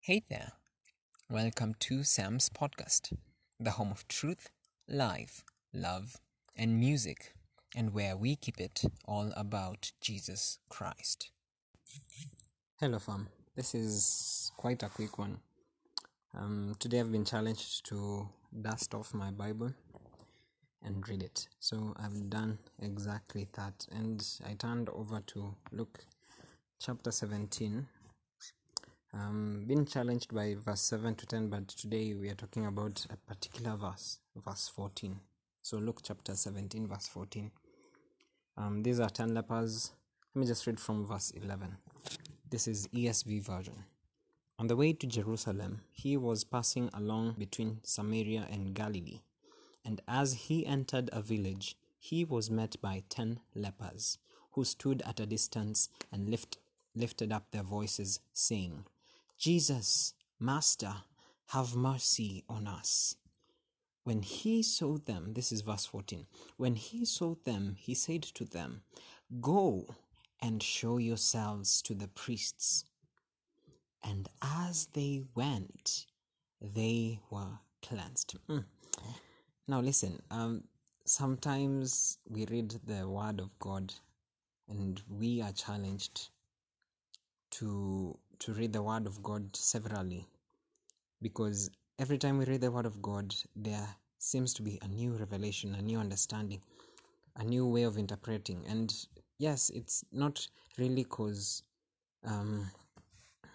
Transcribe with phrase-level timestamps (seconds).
[0.00, 0.52] Hey there.
[1.30, 3.12] Welcome to Sam's Podcast,
[3.60, 4.50] the home of truth,
[4.88, 6.16] life, love,
[6.56, 7.34] and music,
[7.76, 11.30] and where we keep it all about Jesus Christ.
[12.80, 13.28] Hello, fam.
[13.54, 15.38] This is quite a quick one.
[16.36, 18.28] Um, today I've been challenged to
[18.60, 19.72] dust off my Bible
[20.82, 21.46] and read it.
[21.60, 26.04] So I've done exactly that, and I turned over to Luke
[26.80, 27.86] chapter 17
[29.14, 33.16] um, been challenged by verse 7 to 10, but today we are talking about a
[33.16, 35.20] particular verse, verse 14.
[35.60, 37.50] So, Luke chapter 17, verse 14.
[38.56, 39.92] Um, these are 10 lepers.
[40.34, 41.76] Let me just read from verse 11.
[42.48, 43.84] This is ESV version.
[44.58, 49.20] On the way to Jerusalem, he was passing along between Samaria and Galilee.
[49.84, 54.18] And as he entered a village, he was met by ten lepers,
[54.52, 56.58] who stood at a distance and lift,
[56.94, 58.84] lifted up their voices, saying,
[59.42, 60.94] Jesus, Master,
[61.48, 63.16] have mercy on us.
[64.04, 66.26] When he saw them, this is verse 14.
[66.58, 68.82] When he saw them, he said to them,
[69.40, 69.96] Go
[70.40, 72.84] and show yourselves to the priests.
[74.04, 76.06] And as they went,
[76.60, 78.36] they were cleansed.
[78.48, 78.64] Mm.
[79.66, 80.62] Now, listen, um,
[81.04, 83.92] sometimes we read the word of God
[84.68, 86.28] and we are challenged
[87.50, 90.26] to to read the word of god severally
[91.20, 95.12] because every time we read the word of god there seems to be a new
[95.24, 96.60] revelation a new understanding
[97.36, 98.64] a new way of interpreting.
[98.68, 98.94] And
[99.38, 100.46] yes it's not
[100.78, 101.62] really because
[102.24, 102.70] um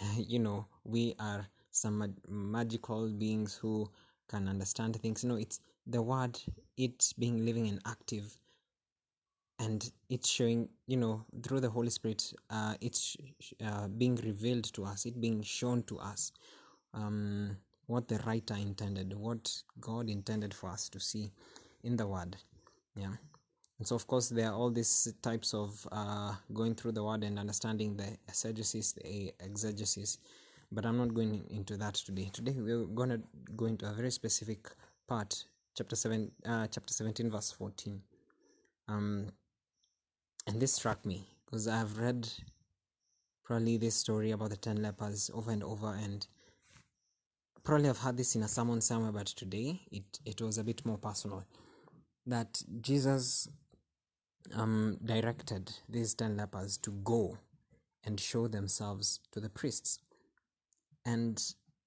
[0.16, 3.88] you know we are some mag- magical beings who
[4.28, 5.24] can understand things.
[5.24, 6.38] No it's the word
[6.76, 8.38] it being living and active
[9.58, 13.16] and it's showing you know through the holy spirit uh, it's
[13.64, 16.32] uh, being revealed to us it being shown to us
[16.94, 17.56] um,
[17.86, 21.30] what the writer intended what god intended for us to see
[21.82, 22.36] in the word
[22.98, 23.12] yeah.
[23.78, 27.22] And so of course there are all these types of uh, going through the word
[27.22, 30.18] and understanding the exegesis the exegesis
[30.70, 32.28] but i'm not going into that today.
[32.32, 33.20] Today we're going to
[33.56, 34.68] go into a very specific
[35.06, 35.44] part
[35.76, 38.02] chapter 7 uh, chapter 17 verse 14
[38.88, 39.30] um
[40.48, 42.28] and this struck me because I've read
[43.44, 46.26] probably this story about the 10 lepers over and over and
[47.62, 50.84] probably I've heard this in a sermon somewhere but today it, it was a bit
[50.84, 51.44] more personal
[52.26, 53.48] that Jesus
[54.54, 57.38] um, directed these 10 lepers to go
[58.04, 59.98] and show themselves to the priests.
[61.04, 61.42] And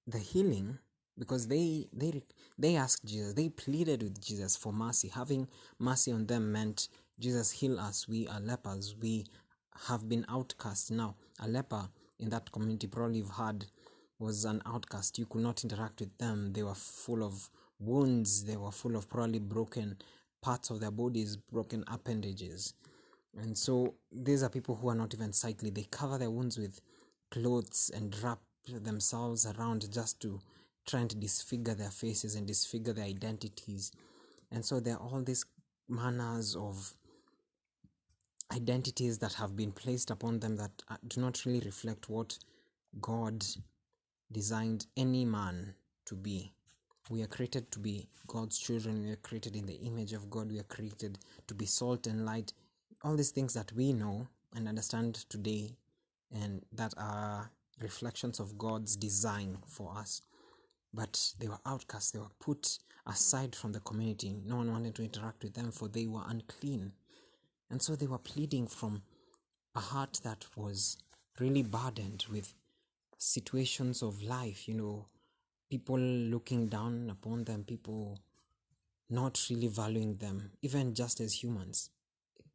[0.06, 0.78] the healing
[1.16, 2.22] because they they
[2.58, 5.08] they asked Jesus they pleaded with Jesus for mercy.
[5.08, 5.48] Having
[5.78, 6.88] mercy on them meant
[7.22, 8.08] Jesus heal us.
[8.08, 8.96] We are lepers.
[9.00, 9.24] We
[9.86, 10.90] have been outcast.
[10.90, 11.88] Now, a leper
[12.18, 13.64] in that community probably you've heard
[14.18, 15.20] was an outcast.
[15.20, 16.52] You could not interact with them.
[16.52, 18.44] They were full of wounds.
[18.44, 19.98] They were full of probably broken
[20.42, 22.74] parts of their bodies, broken appendages.
[23.38, 25.70] And so these are people who are not even sightly.
[25.70, 26.80] They cover their wounds with
[27.30, 30.40] clothes and wrap themselves around just to
[30.88, 33.92] try and disfigure their faces and disfigure their identities.
[34.50, 35.44] And so there are all these
[35.88, 36.94] manners of
[38.52, 42.38] identities that have been placed upon them that uh, do not really reflect what
[43.00, 43.44] God
[44.30, 45.74] designed any man
[46.06, 46.52] to be.
[47.10, 49.02] We are created to be God's children.
[49.02, 50.50] We are created in the image of God.
[50.50, 51.18] We are created
[51.48, 52.52] to be salt and light.
[53.02, 55.76] All these things that we know and understand today,
[56.30, 60.22] and that are reflections of God's design for us.
[60.94, 64.36] But they were outcasts, they were put aside from the community.
[64.44, 66.92] No one wanted to interact with them, for they were unclean.
[67.72, 69.00] And so they were pleading from
[69.74, 70.98] a heart that was
[71.40, 72.52] really burdened with
[73.16, 75.06] situations of life, you know,
[75.70, 78.18] people looking down upon them, people
[79.08, 81.88] not really valuing them, even just as humans.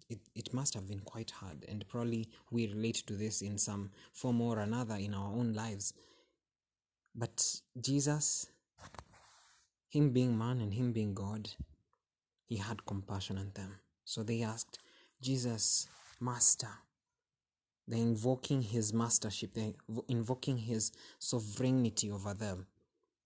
[0.07, 3.89] It, it, must have been quite hard, and probably we relate to this in some
[4.13, 5.93] form or another in our own lives.
[7.15, 7.43] But
[7.81, 8.45] Jesus,
[9.89, 11.49] Him being man and Him being God,
[12.45, 13.79] He had compassion on them.
[14.05, 14.79] So they asked,
[15.21, 15.87] Jesus,
[16.19, 16.69] Master.
[17.87, 19.71] They're invoking his mastership, they're
[20.09, 22.67] invoking his sovereignty over them.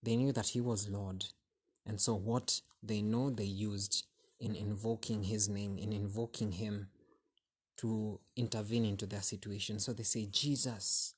[0.02, 1.24] They knew that he was Lord.
[1.84, 4.04] And so, what they know they used
[4.38, 6.88] in invoking his name, in invoking him
[7.78, 9.78] to intervene into their situation.
[9.78, 11.14] So they say, Jesus,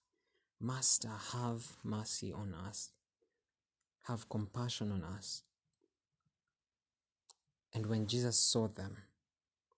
[0.60, 2.90] Master, have mercy on us,
[4.02, 5.42] have compassion on us.
[7.72, 8.96] And when Jesus saw them,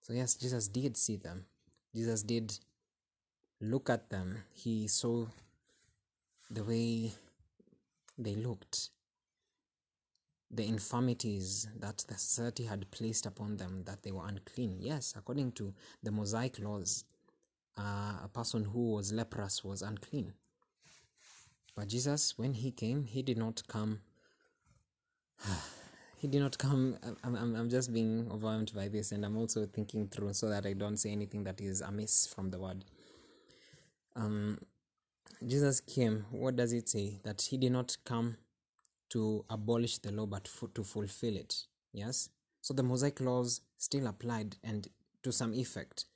[0.06, 1.46] so, yes, Jesus did see them.
[1.92, 2.56] Jesus did
[3.60, 4.44] look at them.
[4.52, 5.26] He saw
[6.48, 7.12] the way
[8.16, 8.90] they looked,
[10.48, 14.76] the infirmities that the society had placed upon them, that they were unclean.
[14.78, 15.74] Yes, according to
[16.04, 17.04] the Mosaic laws,
[17.76, 20.34] uh, a person who was leprous was unclean.
[21.74, 24.02] But Jesus, when he came, he did not come.
[26.26, 26.98] he did not come.
[27.22, 30.66] I'm, I'm, I'm just being overwhelmed by this, and I'm also thinking through so that
[30.66, 32.84] I don't say anything that is amiss from the word.
[34.16, 34.58] Um,
[35.46, 36.26] Jesus came.
[36.32, 37.20] What does it say?
[37.22, 38.38] That he did not come
[39.10, 41.54] to abolish the law, but f- to fulfill it.
[41.92, 42.28] Yes.
[42.60, 44.88] So the Mosaic laws still applied, and
[45.22, 46.06] to some effect,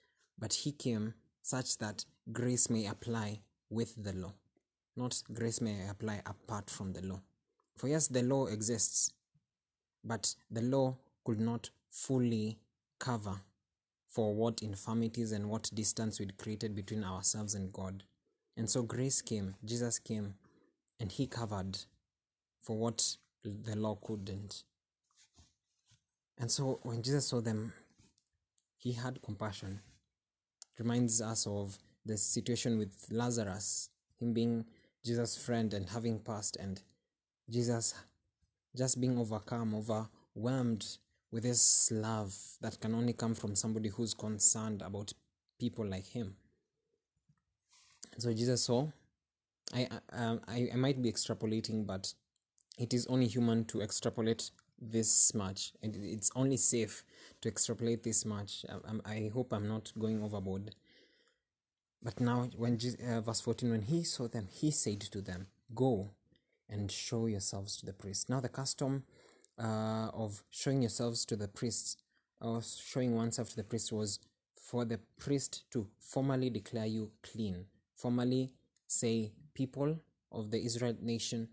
[0.41, 4.33] but he came such that grace may apply with the law,
[4.97, 7.21] not grace may apply apart from the law.
[7.77, 9.13] For yes, the law exists,
[10.05, 12.59] but the law could not fully
[12.99, 13.41] cover
[14.07, 18.03] for what infirmities and what distance we'd created between ourselves and God.
[18.57, 20.35] And so grace came, Jesus came,
[20.99, 21.79] and he covered
[22.61, 24.65] for what the law couldn't.
[26.39, 27.73] And so when Jesus saw them,
[28.77, 29.81] he had compassion
[30.81, 34.65] reminds us of the situation with Lazarus, him being
[35.05, 36.83] Jesus' friend and having passed, and
[37.51, 37.95] Jesus
[38.77, 40.87] just being overcome, overwhelmed
[41.31, 45.13] with this love that can only come from somebody who's concerned about
[45.59, 46.37] people like him.
[48.19, 48.89] So Jesus saw.
[49.73, 52.13] I, um, I I might be extrapolating, but
[52.79, 54.51] it is only human to extrapolate
[54.81, 57.05] this much, and it's only safe
[57.43, 58.65] to extrapolate this much.
[58.69, 60.75] I, I hope I'm not going overboard.
[62.03, 66.11] But now, when uh, verse 14, when he saw them, he said to them, Go
[66.71, 68.31] and show yourselves to the priest.
[68.31, 69.05] Now, the custom
[69.59, 71.97] uh, of showing yourselves to the priests,
[72.41, 74.21] or showing oneself to the priest, was
[74.57, 78.53] for the priest to formally declare you clean, formally
[78.87, 80.01] say, People
[80.33, 81.49] of the Israel nation,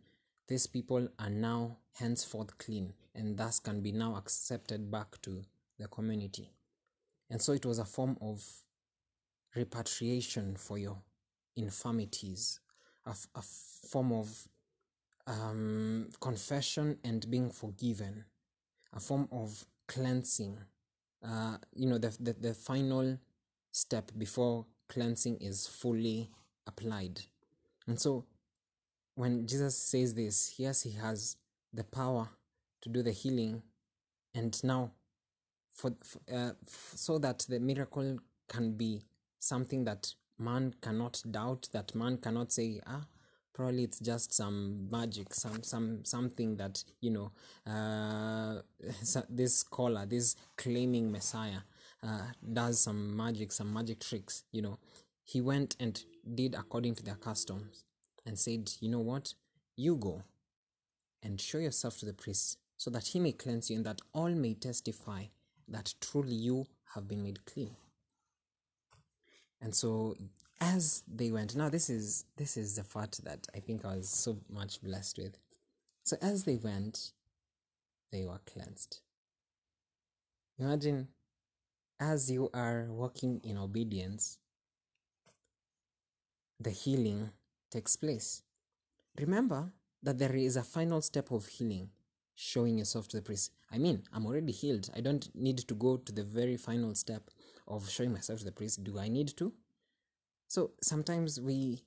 [0.48, 5.42] these people are now henceforth clean, and thus can be now accepted back to
[5.80, 6.52] the community.
[7.30, 8.46] And so it was a form of
[9.56, 10.98] repatriation for your
[11.56, 12.60] infirmities,
[13.06, 14.48] a, a form of
[15.28, 18.26] um, confession and being forgiven,
[18.94, 20.58] a form of cleansing.
[21.24, 23.18] Uh, you know, the, the, the final
[23.72, 26.30] step before cleansing is fully
[26.66, 27.22] applied.
[27.88, 28.26] And so
[29.16, 31.38] when Jesus says this, yes, he has
[31.74, 32.30] the power
[32.82, 33.64] to do the healing,
[34.34, 34.92] and now
[35.72, 35.94] for,
[36.34, 36.52] uh,
[36.96, 39.02] so that the miracle can be
[39.40, 43.06] something that man cannot doubt, that man cannot say, ah,
[43.58, 47.32] probably it's just some magic, some some something that you know,
[47.66, 48.62] uh,
[49.30, 51.62] this scholar, this claiming Messiah,
[52.04, 54.44] uh, does some magic, some magic tricks.
[54.52, 54.80] You know,
[55.24, 56.02] he went and
[56.36, 57.84] did according to their customs,
[58.26, 59.34] and said, you know what,
[59.76, 60.22] you go
[61.24, 64.30] and show yourself to the priest, so that he may cleanse you, and that all
[64.30, 65.24] may testify
[65.68, 67.76] that truly you have been made clean
[69.62, 70.16] and so
[70.60, 74.10] as they went now this is this is the part that i think i was
[74.10, 75.38] so much blessed with.
[76.04, 77.12] So as they went
[78.12, 79.02] they were cleansed.
[80.58, 81.10] Imagine
[82.00, 84.38] as you are walking in obedience
[86.60, 87.30] the healing
[87.70, 88.42] takes place.
[89.20, 89.72] Remember
[90.02, 91.90] that there is a final step of healing
[92.36, 93.52] showing yourself to the priest.
[93.72, 94.90] I mean i'm already healed.
[94.96, 97.30] I don't need to go to the very final step
[97.68, 98.84] of showing myself to the priest.
[98.84, 99.54] Do i need to
[100.48, 101.84] so sometimes we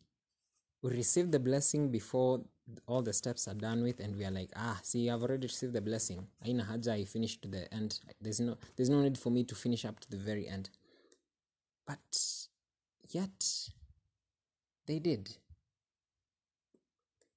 [0.83, 2.41] we receive the blessing before
[2.87, 5.73] all the steps are done with and we are like ah see i've already received
[5.73, 6.27] the blessing.
[6.45, 8.01] Aina haja i finished to the end.
[8.21, 10.71] There's no there's no need for me to finish up to the very end.
[11.87, 12.47] But
[13.09, 13.69] yet
[14.87, 15.37] they did.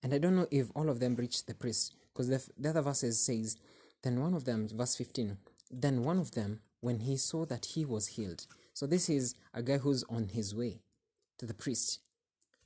[0.04, 2.82] And i don't know if all of them reached the priest because the, the other
[2.82, 3.58] verses says
[4.04, 5.38] then one of them verse 15
[5.72, 8.46] then one of them when he saw that he was healed.
[8.74, 10.82] So this is a guy who's on his way
[11.38, 12.00] to the priest,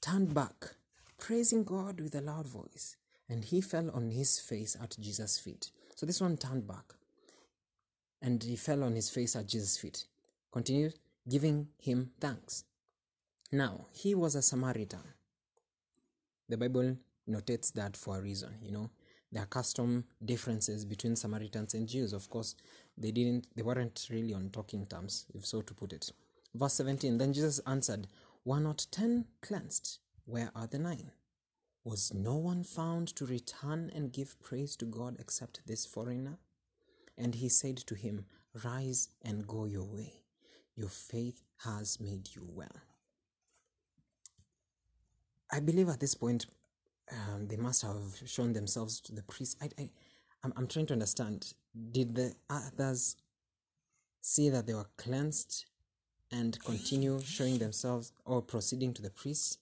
[0.02, 0.76] turned back,
[1.20, 2.98] praising God with a loud voice,
[3.30, 5.72] and he fell on his face at Jesus' feet.
[5.96, 6.94] So this one turned back,
[8.22, 10.06] and he fell on his face at Jesus' feet.
[10.52, 10.96] Continued
[11.28, 12.64] giving him thanks.
[13.52, 15.04] Now, he was a Samaritan.
[16.50, 16.98] The Bible
[17.30, 18.90] notates that for a reason, you know.
[19.32, 22.14] There are custom differences between Samaritans and Jews.
[22.14, 22.56] Of course,
[22.98, 26.12] they didn't they weren't really on talking terms, if so to put it.
[26.56, 28.08] Verse 17 Then Jesus answered,
[28.48, 29.98] Were not ten cleansed?
[30.24, 31.12] Where are the nine?
[31.84, 36.38] Was no one found to return and give praise to God except this foreigner?
[37.18, 38.24] And he said to him,
[38.63, 40.24] Rise and go your way.
[40.77, 42.72] Your faith has made you well.
[45.51, 46.46] I believe at this point
[47.12, 49.58] um, they must have shown themselves to the priest.
[49.62, 49.89] I, I,
[50.46, 51.54] I'm, I'm trying to understand.
[51.92, 53.18] Did the others
[54.22, 55.66] see that they were cleansed
[56.32, 59.58] and continue showing themselves or proceeding to the priests?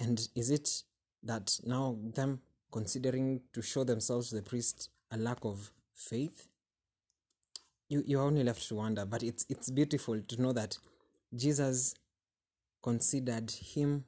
[0.00, 0.82] And is it
[1.22, 2.40] that now them
[2.70, 6.48] considering to show themselves to the priest a lack of faith?
[7.88, 10.78] You you're only left to wonder, but it's it's beautiful to know that
[11.34, 11.94] Jesus
[12.82, 14.04] considered him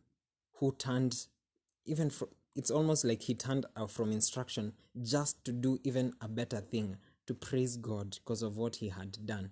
[0.55, 1.27] who turned
[1.87, 4.73] even from it's almost like he turned out from instruction
[5.03, 6.97] just to do even a better thing
[7.27, 9.51] to praise God because of what he had done.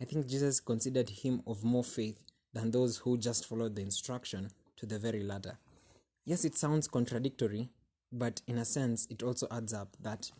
[0.00, 2.20] I think Jesus considered him of more faith
[2.52, 5.58] than those who just followed the instruction to the very latter.
[6.24, 7.70] Yes, it sounds contradictory,
[8.12, 10.30] but in a sense, it also adds up that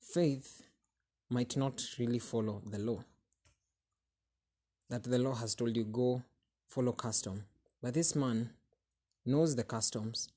[0.00, 0.62] faith
[1.28, 3.04] might not really follow the law.
[4.88, 6.22] That the law has told you, go
[6.66, 7.44] follow custom.
[7.80, 8.50] But this man
[9.24, 10.28] knows the customs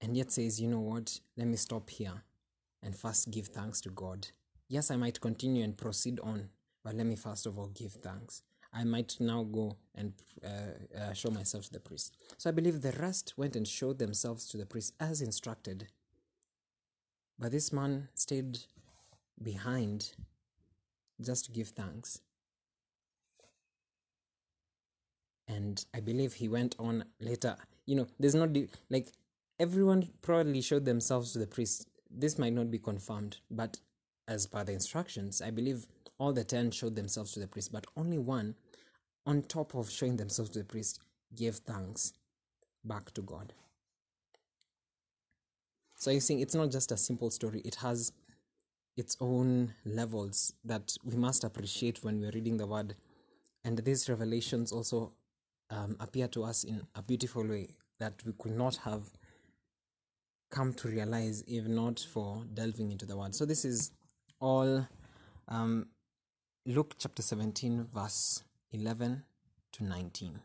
[0.00, 2.22] and yet says, you know what, let me stop here
[2.82, 4.28] and first give thanks to God.
[4.68, 6.50] Yes, I might continue and proceed on,
[6.88, 8.40] but let me first of all give thanks.
[8.72, 12.16] I might now go and uh, uh, show myself to the priest.
[12.38, 15.88] So I believe the rest went and showed themselves to the priest as instructed.
[17.38, 18.60] But this man stayed
[19.42, 20.12] behind
[21.20, 22.22] just to give thanks.
[25.46, 27.58] And I believe he went on later.
[27.84, 28.56] You know, there's not
[28.88, 29.08] like
[29.60, 31.86] everyone probably showed themselves to the priest.
[32.10, 33.76] This might not be confirmed, but
[34.26, 35.86] as per the instructions, I believe
[36.18, 38.54] all the ten showed themselves to the priest, but only one,
[39.26, 41.00] on top of showing themselves to the priest,
[41.34, 42.12] gave thanks
[42.84, 43.52] back to God.
[45.96, 48.12] So you see, it's not just a simple story, it has
[48.96, 52.94] its own levels that we must appreciate when we're reading the word.
[53.64, 55.12] And these revelations also
[55.70, 57.68] um, appear to us in a beautiful way
[58.00, 59.02] that we could not have
[60.50, 63.34] come to realize if not for delving into the word.
[63.34, 63.92] So this is
[64.40, 64.86] all
[65.48, 65.86] um,
[66.70, 69.22] Luke chapter 17, verse 11
[69.72, 70.38] to 19.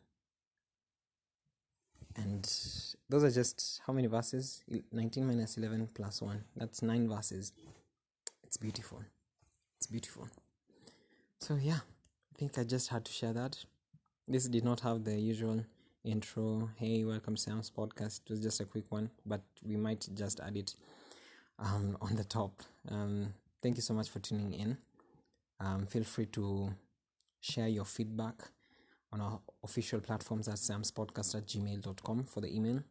[2.16, 2.44] And
[3.10, 4.64] those are just how many verses?
[4.94, 6.42] 19 minus 11 plus 1.
[6.56, 7.52] That's 9 verses.
[8.42, 9.02] It's beautiful.
[9.76, 10.30] It's beautiful.
[11.40, 13.58] So, yeah, I think I just had to share that.
[14.26, 15.66] This did not have the usual
[16.06, 16.70] intro.
[16.78, 18.22] Hey, welcome to Sam's podcast.
[18.28, 20.74] It was just a quick one, but we might just add it
[21.60, 22.62] um, on the top.
[22.88, 24.78] Um, thank you so much for tuning in.
[25.60, 26.74] Um, feel free to
[27.40, 28.36] share your feedback
[29.12, 32.82] on our official platforms at samspodcast at gmail.com for the email.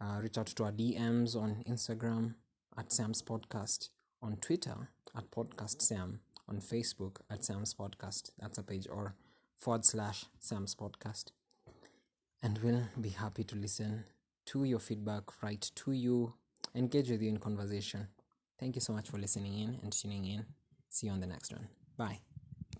[0.00, 2.34] Uh, reach out to our DMs on Instagram
[2.76, 3.88] at Sam's Podcast,
[4.22, 8.30] on Twitter at Podcast Sam, on Facebook at Sam's Podcast.
[8.38, 9.14] That's a page, or
[9.56, 11.32] forward slash Sam's Podcast.
[12.40, 14.04] And we'll be happy to listen
[14.46, 16.34] to your feedback, write to you,
[16.74, 18.06] engage with you in conversation.
[18.60, 20.46] Thank you so much for listening in and tuning in.
[20.88, 21.77] See you on the next one.
[21.98, 22.27] Bye.